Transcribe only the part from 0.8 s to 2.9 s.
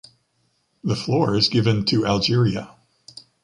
The floor is given to Algeria.